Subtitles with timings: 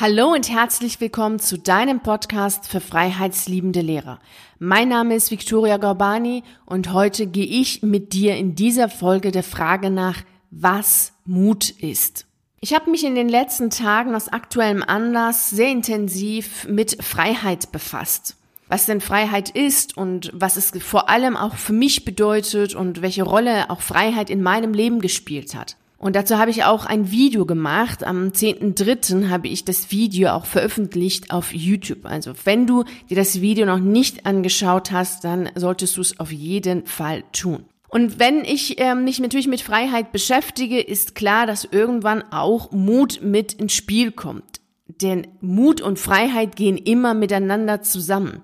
[0.00, 4.18] Hallo und herzlich willkommen zu deinem Podcast für freiheitsliebende Lehrer.
[4.58, 9.42] Mein Name ist Victoria Gorbani und heute gehe ich mit dir in dieser Folge der
[9.42, 12.24] Frage nach, was Mut ist.
[12.60, 18.38] Ich habe mich in den letzten Tagen aus aktuellem Anlass sehr intensiv mit Freiheit befasst.
[18.68, 23.24] Was denn Freiheit ist und was es vor allem auch für mich bedeutet und welche
[23.24, 25.76] Rolle auch Freiheit in meinem Leben gespielt hat.
[26.00, 28.04] Und dazu habe ich auch ein Video gemacht.
[28.04, 29.28] Am 10.3.
[29.28, 32.06] habe ich das Video auch veröffentlicht auf YouTube.
[32.06, 36.32] Also wenn du dir das Video noch nicht angeschaut hast, dann solltest du es auf
[36.32, 37.66] jeden Fall tun.
[37.88, 43.20] Und wenn ich ähm, mich natürlich mit Freiheit beschäftige, ist klar, dass irgendwann auch Mut
[43.22, 44.62] mit ins Spiel kommt.
[44.86, 48.40] Denn Mut und Freiheit gehen immer miteinander zusammen,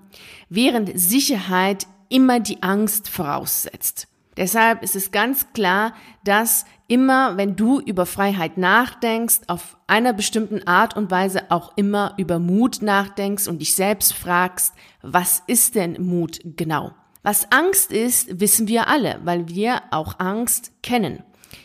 [0.51, 4.09] während Sicherheit immer die Angst voraussetzt.
[4.37, 10.67] Deshalb ist es ganz klar, dass immer, wenn du über Freiheit nachdenkst, auf einer bestimmten
[10.67, 15.97] Art und Weise auch immer über Mut nachdenkst und dich selbst fragst, was ist denn
[16.01, 16.93] Mut genau?
[17.23, 21.23] Was Angst ist, wissen wir alle, weil wir auch Angst kennen.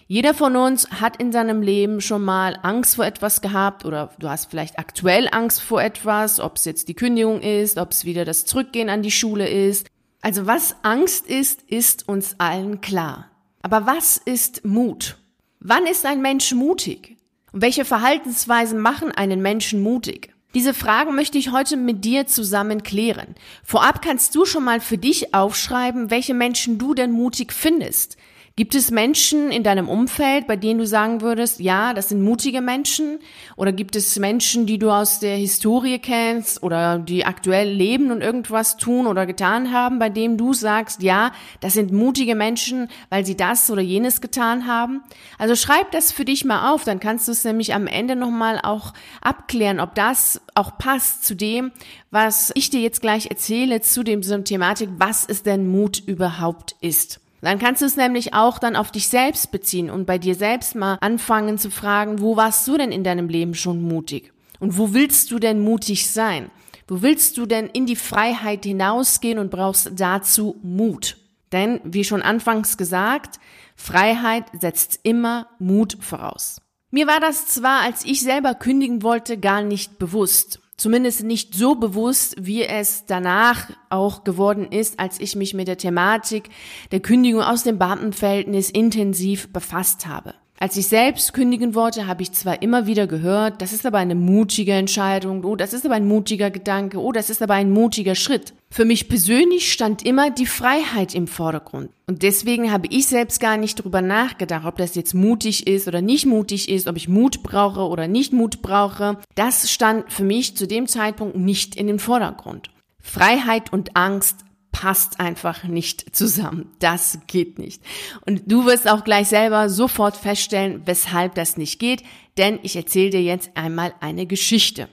[0.07, 4.27] Jeder von uns hat in seinem Leben schon mal Angst vor etwas gehabt oder du
[4.27, 8.25] hast vielleicht aktuell Angst vor etwas, ob es jetzt die Kündigung ist, ob es wieder
[8.25, 9.87] das Zurückgehen an die Schule ist.
[10.21, 13.30] Also was Angst ist, ist uns allen klar.
[13.61, 15.17] Aber was ist Mut?
[15.59, 17.17] Wann ist ein Mensch mutig?
[17.51, 20.33] Und welche Verhaltensweisen machen einen Menschen mutig?
[20.53, 23.35] Diese Fragen möchte ich heute mit dir zusammen klären.
[23.63, 28.17] Vorab kannst du schon mal für dich aufschreiben, welche Menschen du denn mutig findest.
[28.61, 32.61] Gibt es Menschen in deinem Umfeld, bei denen du sagen würdest, ja, das sind mutige
[32.61, 33.17] Menschen?
[33.55, 38.21] Oder gibt es Menschen, die du aus der Historie kennst oder die aktuell leben und
[38.21, 43.25] irgendwas tun oder getan haben, bei denen du sagst, ja, das sind mutige Menschen, weil
[43.25, 45.01] sie das oder jenes getan haben?
[45.39, 48.59] Also schreib das für dich mal auf, dann kannst du es nämlich am Ende nochmal
[48.61, 51.71] auch abklären, ob das auch passt zu dem,
[52.11, 56.75] was ich dir jetzt gleich erzähle, zu dem so Thematik, was es denn Mut überhaupt
[56.79, 57.21] ist.
[57.41, 60.75] Dann kannst du es nämlich auch dann auf dich selbst beziehen und bei dir selbst
[60.75, 64.31] mal anfangen zu fragen, wo warst du denn in deinem Leben schon mutig?
[64.59, 66.51] Und wo willst du denn mutig sein?
[66.87, 71.17] Wo willst du denn in die Freiheit hinausgehen und brauchst dazu Mut?
[71.51, 73.39] Denn, wie schon anfangs gesagt,
[73.75, 76.61] Freiheit setzt immer Mut voraus.
[76.91, 80.60] Mir war das zwar, als ich selber kündigen wollte, gar nicht bewusst.
[80.81, 85.77] Zumindest nicht so bewusst, wie es danach auch geworden ist, als ich mich mit der
[85.77, 86.49] Thematik
[86.91, 90.33] der Kündigung aus dem Beamtenverhältnis intensiv befasst habe.
[90.61, 94.13] Als ich selbst kündigen wollte, habe ich zwar immer wieder gehört, das ist aber eine
[94.13, 98.13] mutige Entscheidung, oh, das ist aber ein mutiger Gedanke, oh, das ist aber ein mutiger
[98.13, 98.53] Schritt.
[98.69, 101.89] Für mich persönlich stand immer die Freiheit im Vordergrund.
[102.05, 106.03] Und deswegen habe ich selbst gar nicht darüber nachgedacht, ob das jetzt mutig ist oder
[106.03, 109.17] nicht mutig ist, ob ich Mut brauche oder nicht Mut brauche.
[109.33, 112.69] Das stand für mich zu dem Zeitpunkt nicht in den Vordergrund.
[113.01, 114.45] Freiheit und Angst
[114.81, 116.71] passt einfach nicht zusammen.
[116.79, 117.83] Das geht nicht.
[118.25, 122.01] Und du wirst auch gleich selber sofort feststellen, weshalb das nicht geht,
[122.39, 124.89] denn ich erzähle dir jetzt einmal eine Geschichte.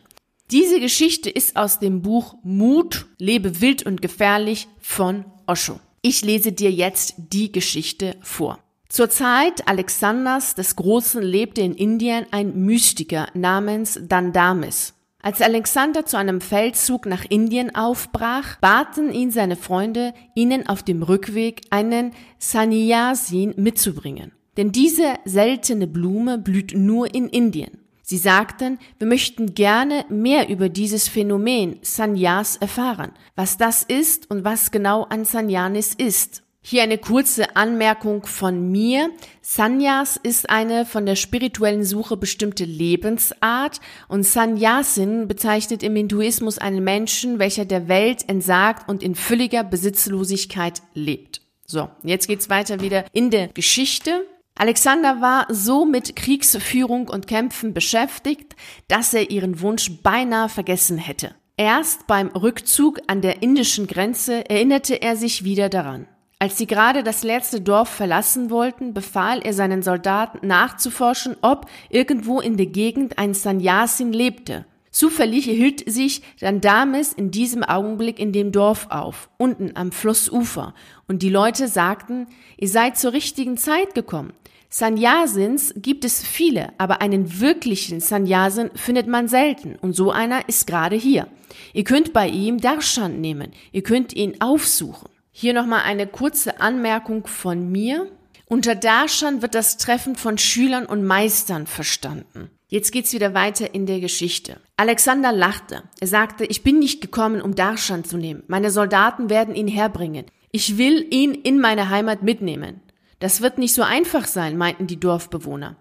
[0.51, 5.81] Diese Geschichte ist aus dem Buch Mut, lebe wild und gefährlich von Osho.
[6.03, 8.59] Ich lese dir jetzt die Geschichte vor.
[8.91, 14.93] Zur Zeit Alexanders des Großen lebte in Indien ein Mystiker namens Dandamis.
[15.21, 21.03] Als Alexander zu einem Feldzug nach Indien aufbrach, baten ihn seine Freunde, ihnen auf dem
[21.03, 24.33] Rückweg einen Sannyasin mitzubringen.
[24.57, 27.79] Denn diese seltene Blume blüht nur in Indien.
[28.03, 34.45] Sie sagten, wir möchten gerne mehr über dieses Phänomen Sannyas erfahren, was das ist und
[34.45, 36.43] was genau ein Sannyanis ist.
[36.61, 39.11] Hier eine kurze Anmerkung von mir.
[39.41, 46.85] Sanyas ist eine von der spirituellen Suche bestimmte Lebensart und Sannyasin bezeichnet im Hinduismus einen
[46.85, 51.41] Menschen, welcher der Welt entsagt und in völliger Besitzlosigkeit lebt.
[51.65, 54.27] So, jetzt geht's weiter wieder in der Geschichte.
[54.55, 58.57] Alexander war so mit Kriegsführung und Kämpfen beschäftigt,
[58.89, 61.35] dass er ihren Wunsch beinahe vergessen hätte.
[61.57, 66.09] Erst beim Rückzug an der indischen Grenze erinnerte er sich wieder daran.
[66.41, 72.41] Als sie gerade das letzte Dorf verlassen wollten, befahl er seinen Soldaten nachzuforschen, ob irgendwo
[72.41, 74.65] in der Gegend ein Sannyasin lebte.
[74.93, 80.75] Zufällig hielt sich dann Damis in diesem Augenblick in dem Dorf auf, unten am Flussufer,
[81.09, 84.33] und die Leute sagten, ihr seid zur richtigen Zeit gekommen.
[84.71, 90.69] Sannyasins gibt es viele, aber einen wirklichen Sannyasin findet man selten, und so einer ist
[90.69, 91.27] gerade hier.
[91.73, 95.09] Ihr könnt bei ihm Darshan nehmen, ihr könnt ihn aufsuchen.
[95.41, 98.11] Hier nochmal eine kurze Anmerkung von mir.
[98.47, 102.51] Unter Darshan wird das Treffen von Schülern und Meistern verstanden.
[102.67, 104.57] Jetzt geht's wieder weiter in der Geschichte.
[104.77, 105.85] Alexander lachte.
[106.01, 108.43] Er sagte, ich bin nicht gekommen, um Darshan zu nehmen.
[108.49, 110.27] Meine Soldaten werden ihn herbringen.
[110.51, 112.81] Ich will ihn in meine Heimat mitnehmen.
[113.21, 115.77] Das wird nicht so einfach sein, meinten die Dorfbewohner.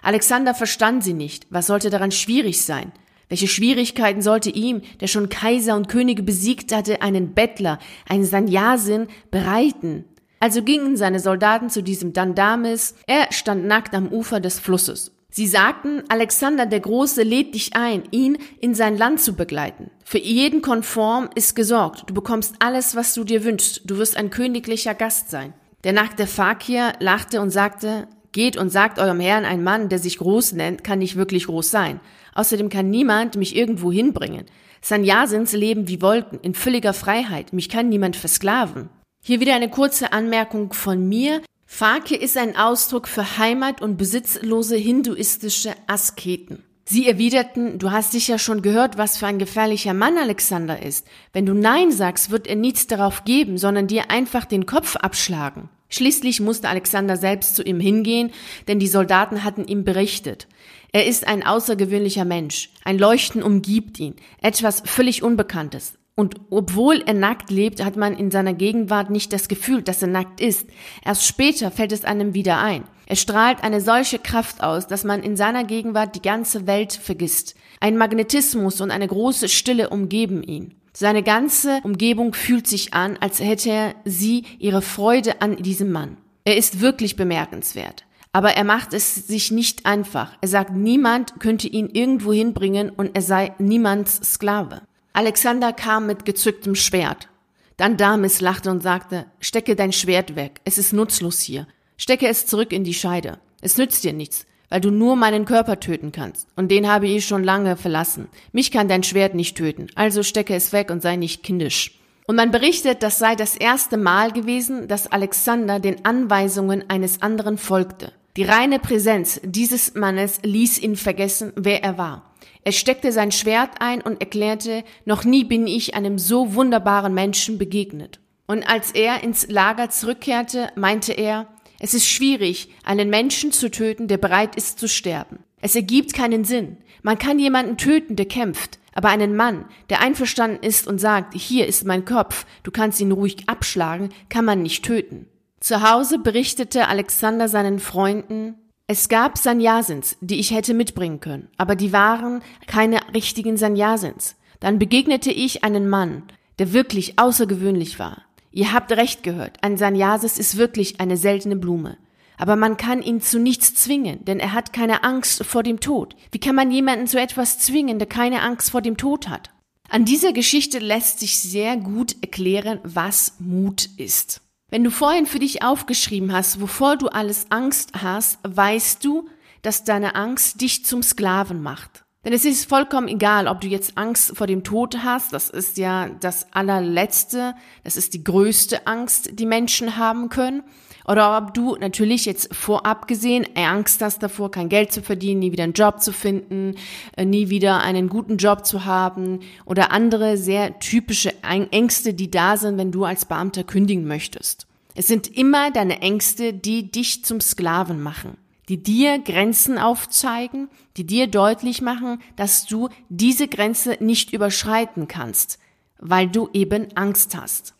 [0.00, 1.48] Alexander verstand sie nicht.
[1.50, 2.92] Was sollte daran schwierig sein?
[3.32, 9.06] Welche Schwierigkeiten sollte ihm, der schon Kaiser und Könige besiegt hatte, einen Bettler, einen Sanyasin
[9.30, 10.04] bereiten?
[10.38, 12.94] Also gingen seine Soldaten zu diesem Dandamis.
[13.06, 15.12] Er stand nackt am Ufer des Flusses.
[15.30, 19.90] Sie sagten, Alexander der Große lädt dich ein, ihn in sein Land zu begleiten.
[20.04, 22.04] Für jeden Konform ist gesorgt.
[22.08, 23.80] Du bekommst alles, was du dir wünschst.
[23.86, 25.54] Du wirst ein königlicher Gast sein.
[25.84, 30.18] Der nackte Fakir lachte und sagte, geht und sagt eurem Herrn, ein Mann, der sich
[30.18, 32.00] groß nennt, kann nicht wirklich groß sein.
[32.34, 34.46] Außerdem kann niemand mich irgendwo hinbringen.
[34.80, 37.52] Sanyasins leben wie Wolken, in völliger Freiheit.
[37.52, 38.88] Mich kann niemand versklaven.
[39.24, 41.42] Hier wieder eine kurze Anmerkung von mir.
[41.66, 46.64] Fakir ist ein Ausdruck für Heimat und besitzlose hinduistische Asketen.
[46.84, 51.06] Sie erwiderten, du hast sicher schon gehört, was für ein gefährlicher Mann Alexander ist.
[51.32, 55.68] Wenn du Nein sagst, wird er nichts darauf geben, sondern dir einfach den Kopf abschlagen.
[55.92, 58.30] Schließlich musste Alexander selbst zu ihm hingehen,
[58.66, 60.48] denn die Soldaten hatten ihm berichtet.
[60.90, 62.70] Er ist ein außergewöhnlicher Mensch.
[62.82, 64.16] Ein Leuchten umgibt ihn.
[64.40, 65.98] Etwas völlig Unbekanntes.
[66.14, 70.08] Und obwohl er nackt lebt, hat man in seiner Gegenwart nicht das Gefühl, dass er
[70.08, 70.66] nackt ist.
[71.04, 72.84] Erst später fällt es einem wieder ein.
[73.06, 77.54] Er strahlt eine solche Kraft aus, dass man in seiner Gegenwart die ganze Welt vergisst.
[77.80, 80.74] Ein Magnetismus und eine große Stille umgeben ihn.
[81.02, 86.16] Seine ganze Umgebung fühlt sich an, als hätte sie ihre Freude an diesem Mann.
[86.44, 88.04] Er ist wirklich bemerkenswert.
[88.30, 90.36] Aber er macht es sich nicht einfach.
[90.40, 94.82] Er sagt, niemand könnte ihn irgendwo hinbringen und er sei niemands Sklave.
[95.12, 97.28] Alexander kam mit gezücktem Schwert.
[97.76, 101.66] Dann Damis lachte und sagte, stecke dein Schwert weg, es ist nutzlos hier.
[101.96, 103.40] Stecke es zurück in die Scheide.
[103.60, 106.48] Es nützt dir nichts, weil du nur meinen Körper töten kannst.
[106.56, 108.28] Und den habe ich schon lange verlassen.
[108.52, 111.98] Mich kann dein Schwert nicht töten, also stecke es weg und sei nicht kindisch.
[112.26, 117.58] Und man berichtet, das sei das erste Mal gewesen, dass Alexander den Anweisungen eines anderen
[117.58, 118.12] folgte.
[118.38, 122.32] Die reine Präsenz dieses Mannes ließ ihn vergessen, wer er war.
[122.64, 127.58] Er steckte sein Schwert ein und erklärte, noch nie bin ich einem so wunderbaren Menschen
[127.58, 128.20] begegnet.
[128.46, 131.46] Und als er ins Lager zurückkehrte, meinte er,
[131.82, 135.40] es ist schwierig, einen Menschen zu töten, der bereit ist zu sterben.
[135.60, 136.76] Es ergibt keinen Sinn.
[137.02, 141.66] Man kann jemanden töten, der kämpft, aber einen Mann, der einverstanden ist und sagt, hier
[141.66, 145.26] ist mein Kopf, du kannst ihn ruhig abschlagen, kann man nicht töten.
[145.58, 148.54] Zu Hause berichtete Alexander seinen Freunden,
[148.86, 154.36] es gab Sanyasins, die ich hätte mitbringen können, aber die waren keine richtigen Sanyasins.
[154.60, 156.22] Dann begegnete ich einen Mann,
[156.60, 158.22] der wirklich außergewöhnlich war.
[158.52, 161.96] Ihr habt recht gehört, ein Sanyasis ist wirklich eine seltene Blume.
[162.36, 166.16] Aber man kann ihn zu nichts zwingen, denn er hat keine Angst vor dem Tod.
[166.32, 169.50] Wie kann man jemanden zu etwas zwingen, der keine Angst vor dem Tod hat?
[169.88, 174.40] An dieser Geschichte lässt sich sehr gut erklären, was Mut ist.
[174.70, 179.28] Wenn du vorhin für dich aufgeschrieben hast, wovor du alles Angst hast, weißt du,
[179.60, 182.01] dass deine Angst dich zum Sklaven macht.
[182.24, 185.76] Denn es ist vollkommen egal, ob du jetzt Angst vor dem Tod hast, das ist
[185.76, 190.62] ja das allerletzte, das ist die größte Angst, die Menschen haben können,
[191.04, 195.50] oder ob du natürlich jetzt vorab gesehen Angst hast davor, kein Geld zu verdienen, nie
[195.52, 196.76] wieder einen Job zu finden,
[197.16, 202.56] äh, nie wieder einen guten Job zu haben oder andere sehr typische Ängste, die da
[202.56, 204.66] sind, wenn du als Beamter kündigen möchtest.
[204.94, 208.36] Es sind immer deine Ängste, die dich zum Sklaven machen,
[208.68, 215.58] die dir Grenzen aufzeigen, die dir deutlich machen, dass du diese Grenze nicht überschreiten kannst,
[215.98, 217.74] weil du eben Angst hast.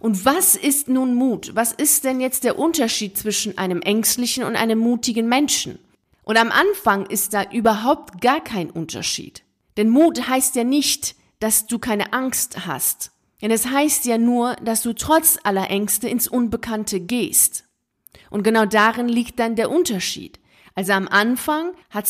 [0.00, 1.52] Und was ist nun Mut?
[1.54, 5.78] Was ist denn jetzt der Unterschied zwischen einem ängstlichen und einem mutigen Menschen?
[6.22, 9.42] Und am Anfang ist da überhaupt gar kein Unterschied.
[9.76, 13.12] Denn Mut heißt ja nicht, dass du keine Angst hast,
[13.42, 17.64] denn es heißt ja nur, dass du trotz aller Ängste ins Unbekannte gehst.
[18.30, 20.38] Und genau darin liegt dann der Unterschied.
[20.76, 22.06] Also am Anfang hat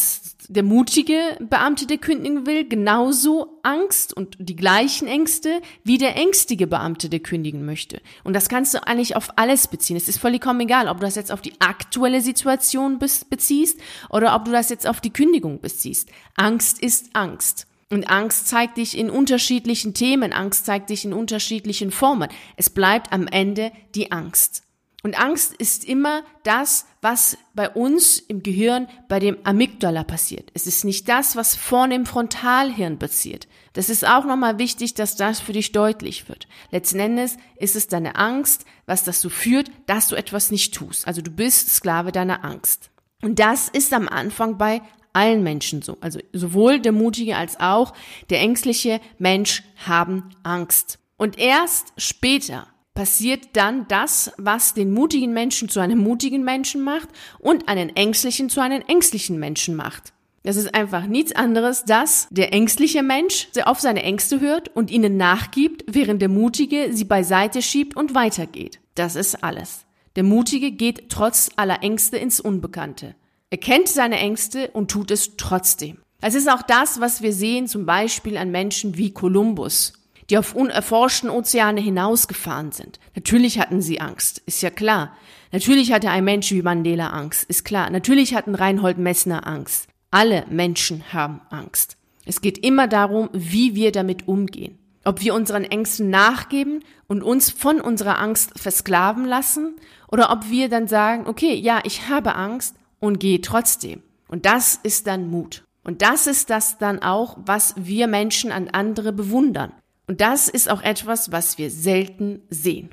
[0.48, 6.66] der mutige Beamte, der kündigen will, genauso Angst und die gleichen Ängste wie der ängstige
[6.66, 8.02] Beamte, der kündigen möchte.
[8.24, 9.96] Und das kannst du eigentlich auf alles beziehen.
[9.96, 14.46] Es ist vollkommen egal, ob du das jetzt auf die aktuelle Situation beziehst oder ob
[14.46, 16.10] du das jetzt auf die Kündigung beziehst.
[16.34, 17.68] Angst ist Angst.
[17.88, 22.28] Und Angst zeigt dich in unterschiedlichen Themen, Angst zeigt dich in unterschiedlichen Formen.
[22.56, 24.65] Es bleibt am Ende die Angst.
[25.06, 30.50] Und Angst ist immer das, was bei uns im Gehirn bei dem Amygdala passiert.
[30.52, 33.46] Es ist nicht das, was vorne im Frontalhirn passiert.
[33.72, 36.48] Das ist auch nochmal wichtig, dass das für dich deutlich wird.
[36.72, 41.06] Letzten Endes ist es deine Angst, was dazu führt, dass du etwas nicht tust.
[41.06, 42.90] Also du bist Sklave deiner Angst.
[43.22, 44.82] Und das ist am Anfang bei
[45.12, 45.98] allen Menschen so.
[46.00, 47.92] Also sowohl der mutige als auch
[48.28, 50.98] der ängstliche Mensch haben Angst.
[51.16, 52.66] Und erst später
[52.96, 58.50] passiert dann das, was den mutigen Menschen zu einem mutigen Menschen macht und einen ängstlichen
[58.50, 60.12] zu einem ängstlichen Menschen macht.
[60.42, 65.16] Das ist einfach nichts anderes, dass der ängstliche Mensch auf seine Ängste hört und ihnen
[65.16, 68.80] nachgibt, während der mutige sie beiseite schiebt und weitergeht.
[68.94, 69.86] Das ist alles.
[70.14, 73.14] Der mutige geht trotz aller Ängste ins Unbekannte.
[73.50, 75.98] Er kennt seine Ängste und tut es trotzdem.
[76.22, 79.92] Es ist auch das, was wir sehen zum Beispiel an Menschen wie Kolumbus
[80.30, 82.98] die auf unerforschten Ozeane hinausgefahren sind.
[83.14, 85.16] Natürlich hatten sie Angst, ist ja klar.
[85.52, 87.90] Natürlich hatte ein Mensch wie Mandela Angst, ist klar.
[87.90, 89.88] Natürlich hatten Reinhold Messner Angst.
[90.10, 91.96] Alle Menschen haben Angst.
[92.24, 94.78] Es geht immer darum, wie wir damit umgehen.
[95.04, 99.76] Ob wir unseren Ängsten nachgeben und uns von unserer Angst versklaven lassen
[100.08, 104.02] oder ob wir dann sagen, okay, ja, ich habe Angst und gehe trotzdem.
[104.26, 105.62] Und das ist dann Mut.
[105.84, 109.72] Und das ist das dann auch, was wir Menschen an andere bewundern.
[110.06, 112.90] Und das ist auch etwas, was wir selten sehen.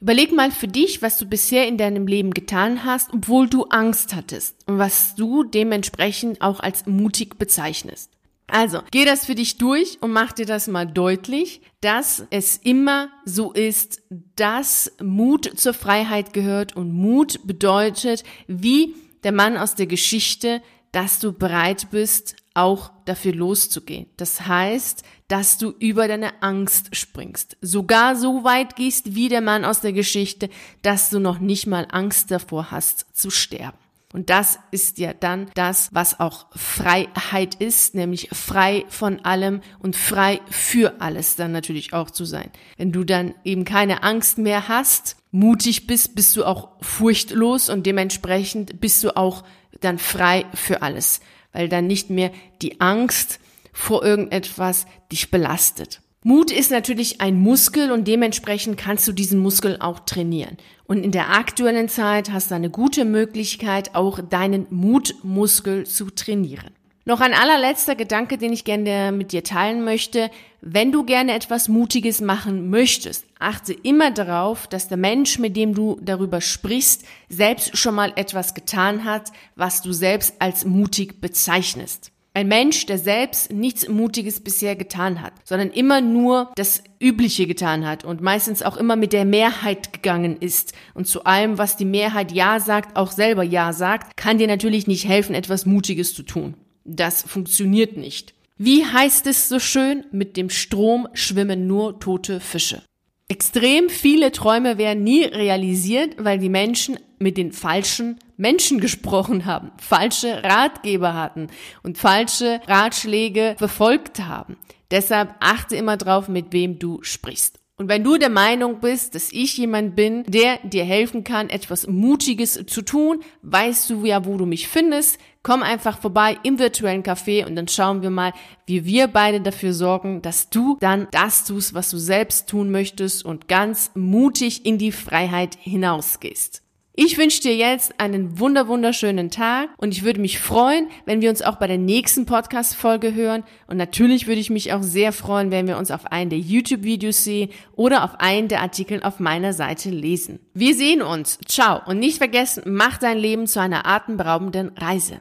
[0.00, 4.14] Überleg mal für dich, was du bisher in deinem Leben getan hast, obwohl du Angst
[4.14, 8.10] hattest und was du dementsprechend auch als mutig bezeichnest.
[8.48, 13.08] Also, geh das für dich durch und mach dir das mal deutlich, dass es immer
[13.24, 14.02] so ist,
[14.36, 21.18] dass Mut zur Freiheit gehört und Mut bedeutet, wie der Mann aus der Geschichte, dass
[21.18, 24.06] du bereit bist, auch dafür loszugehen.
[24.16, 27.56] Das heißt, dass du über deine Angst springst.
[27.60, 30.50] Sogar so weit gehst wie der Mann aus der Geschichte,
[30.82, 33.78] dass du noch nicht mal Angst davor hast zu sterben.
[34.12, 39.96] Und das ist ja dann das, was auch Freiheit ist, nämlich frei von allem und
[39.96, 42.50] frei für alles dann natürlich auch zu sein.
[42.76, 47.86] Wenn du dann eben keine Angst mehr hast, mutig bist, bist du auch furchtlos und
[47.86, 49.44] dementsprechend bist du auch
[49.80, 51.20] dann frei für alles
[51.52, 52.30] weil dann nicht mehr
[52.60, 53.38] die Angst
[53.72, 56.00] vor irgendetwas dich belastet.
[56.24, 60.56] Mut ist natürlich ein Muskel und dementsprechend kannst du diesen Muskel auch trainieren.
[60.84, 66.70] Und in der aktuellen Zeit hast du eine gute Möglichkeit, auch deinen Mutmuskel zu trainieren.
[67.04, 70.30] Noch ein allerletzter Gedanke, den ich gerne mit dir teilen möchte.
[70.60, 75.74] Wenn du gerne etwas Mutiges machen möchtest, achte immer darauf, dass der Mensch, mit dem
[75.74, 82.12] du darüber sprichst, selbst schon mal etwas getan hat, was du selbst als mutig bezeichnest.
[82.34, 87.84] Ein Mensch, der selbst nichts Mutiges bisher getan hat, sondern immer nur das Übliche getan
[87.84, 91.84] hat und meistens auch immer mit der Mehrheit gegangen ist und zu allem, was die
[91.84, 96.22] Mehrheit Ja sagt, auch selber Ja sagt, kann dir natürlich nicht helfen, etwas Mutiges zu
[96.22, 96.54] tun.
[96.84, 98.34] Das funktioniert nicht.
[98.58, 100.04] Wie heißt es so schön?
[100.12, 102.82] Mit dem Strom schwimmen nur tote Fische.
[103.28, 109.70] Extrem viele Träume werden nie realisiert, weil die Menschen mit den falschen Menschen gesprochen haben,
[109.78, 111.46] falsche Ratgeber hatten
[111.82, 114.56] und falsche Ratschläge befolgt haben.
[114.90, 117.61] Deshalb achte immer drauf, mit wem du sprichst.
[117.78, 121.86] Und wenn du der Meinung bist, dass ich jemand bin, der dir helfen kann, etwas
[121.86, 125.18] Mutiges zu tun, weißt du ja, wo du mich findest.
[125.42, 128.32] Komm einfach vorbei im virtuellen Café und dann schauen wir mal,
[128.66, 133.24] wie wir beide dafür sorgen, dass du dann das tust, was du selbst tun möchtest
[133.24, 136.62] und ganz mutig in die Freiheit hinausgehst.
[136.94, 141.30] Ich wünsche dir jetzt einen wunder wunderschönen Tag und ich würde mich freuen, wenn wir
[141.30, 143.44] uns auch bei der nächsten Podcast-Folge hören.
[143.66, 147.24] Und natürlich würde ich mich auch sehr freuen, wenn wir uns auf einen der YouTube-Videos
[147.24, 150.38] sehen oder auf einen der Artikel auf meiner Seite lesen.
[150.52, 151.38] Wir sehen uns.
[151.46, 151.80] Ciao.
[151.86, 155.20] Und nicht vergessen, mach dein Leben zu einer atemberaubenden Reise.